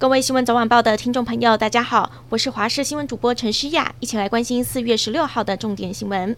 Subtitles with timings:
[0.00, 6.34] 各位新闻早晚报的听众朋友，大家好，我是华视新闻主播陈诗雅，一起来关心四月十六号的重点新闻。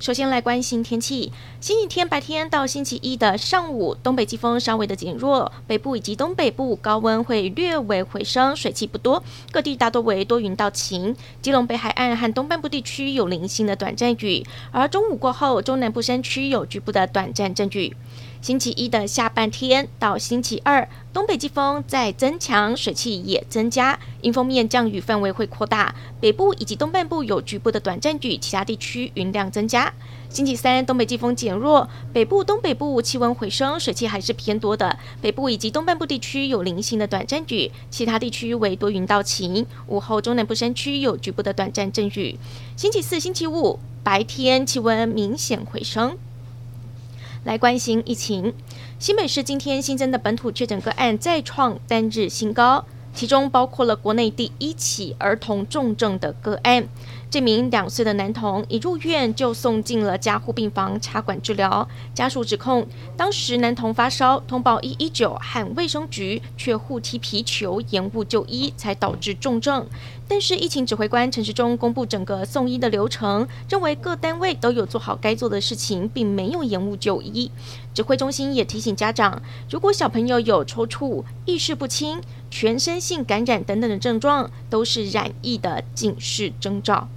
[0.00, 1.30] 首先来关心天气，
[1.60, 9.22] 星期天白天到星期一的上午，东北季风稍微的减弱，北部以及东北部高温会略微回升，水汽不多，
[9.52, 11.14] 各地大多为多云到晴。
[11.40, 17.94] 基隆北海岸和东半部地区有零星的短暂雨，而中午过后，中南部山区有局部的短暂阵雨。
[18.44, 29.90] 星期一的下半天到星期二，东北季风在增强，水汽也增加，阴风面降雨范围会扩大，北部以及东半部有局部的短暂雨，其他地区云量增加。
[30.28, 39.64] 星期三东北季风减弱，北部、东北部气温回升，水汽还是偏多的，北部以及东半部地区有零星的短暂雨，其他地区为多云到晴。
[39.86, 42.38] 午后中南部山区有局部的短暂阵雨。
[42.76, 46.18] 星期四、星期五白天气温明显回升。
[47.44, 48.54] 来关心疫情，
[48.98, 56.88] 新北市今天新增的本土确诊个案再创单日新高，其中包括了国内第一起儿童重症的个案。
[57.34, 69.84] 这名两岁的男童一入院就送进了加护病房插管治疗，家属指控当时男童发烧，通报一一九和卫生局，却互踢皮球，延误就医，才导致重症。
[70.28, 77.50] 但是疫情指挥官陈时中公布整个送医的流程，认为各单位都有做好该做的事情，并没有延误就医。
[77.92, 87.08] 指挥中心也提醒家长，如果小朋友有抽搐、意识不清、全身性感染等等的症状，都是染疫的警示征兆。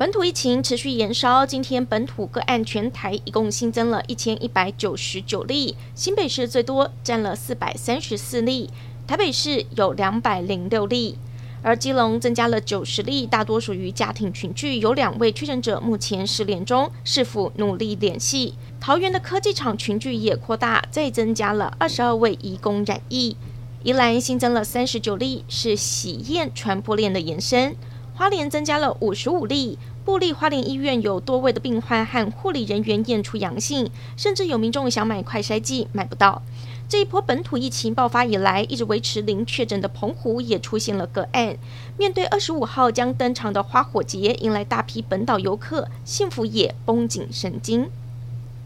[0.00, 8.70] 本土疫情持续延烧，今天本土个案全台一共新增了一千一百九十九例，新北市最多占了四百三十四例，
[9.06, 11.18] 台北市有两百零六例，
[11.60, 18.54] 而基隆增加了九十例，大多属于家庭群聚，有两位确诊者目前失联中，市府努力联系。
[18.80, 23.36] 桃园的科技厂群聚也扩大，再增加了二十二位移工染疫，
[23.82, 27.76] 宜兰新增了三十九例，是喜宴传播链的延伸，
[28.14, 29.78] 花莲增加了五十五例。
[30.04, 36.42] 布利花莲医院有多位的病患和护理人员验出阳性，甚至有民众想买快筛剂买不到。
[36.88, 41.56] 这一波本土疫情爆发以来，一直维持零确诊的澎湖也出现了个案。
[41.96, 47.88] 面对二十五号将登场的花火节，迎来大批本岛游客，幸福也绷紧神经。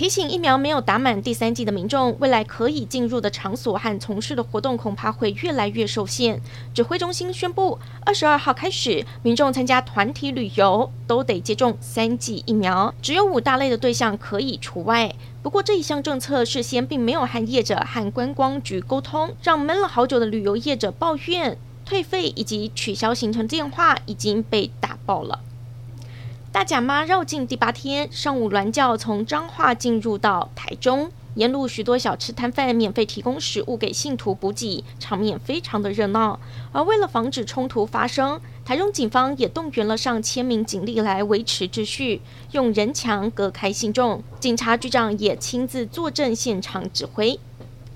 [0.00, 6.40] 提醒疫苗没有打满第三剂的民众，未来可以进入的场所和从事的活动恐怕会越来越受限。
[6.72, 15.14] 指挥中心宣布，二十二号开始，民众参加团体旅游都得接种三剂疫苗，只有五大类的对象可以除外。
[15.42, 25.40] 不过这一项政策事先并没有和业者和观光局沟通，让闷了好久的旅游业者抱怨退费以及取消行程电话已经被打爆了。
[26.52, 36.40] 大甲妈绕境第八天，上午銮轿从彰化进入到台中，沿路许多小吃摊贩免费提供食物给信徒补给，场面非常的热闹。
[36.72, 47.38] 而为了防止冲突发生，台中警方也动员了上千名警力来维持秩序，用人墙隔开信众，警察局长也亲自坐镇现场指挥。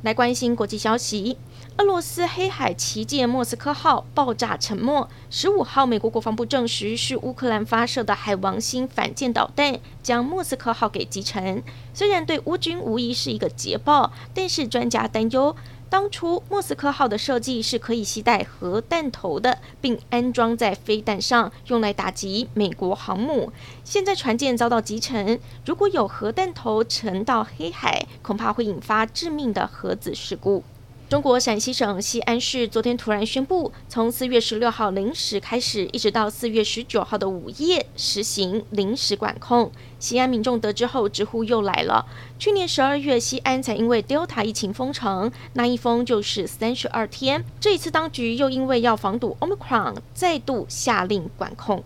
[0.03, 1.39] 来关心国际消息。
[1.77, 5.09] 俄罗斯黑海旗舰莫斯科号爆炸沉没。
[5.29, 11.65] 十五号，美国国防部证实是乌克兰发射的海王星反舰导弹将莫斯科号给击沉。
[11.93, 15.57] 虽然对乌军无疑是一个捷报，但是专家担忧，
[15.91, 23.53] 当初莫斯科号的设计是可以携带核弹头的，并安装在飞弹上，用来打击美国航母。
[23.83, 30.63] 现在船舰遭到击沉，如果有核弹头沉到黑海，恐怕会引发致命的核子事故。
[31.07, 39.71] 中国陕西省西安市昨天突然宣布，从四月十六号零时开始，一直到四月十九号的午夜，实行临时管控。
[40.01, 42.07] 西安民众得知后直呼又来了。
[42.39, 47.45] 去年十二月，西安才因为 Delta 疫情封城，那一封就是三十二天。
[47.61, 51.85] 这一次，当局又因为要防堵 Omicron，再度下令管控。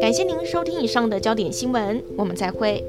[0.00, 2.82] 感谢您收听以上的焦点新闻，我们再会。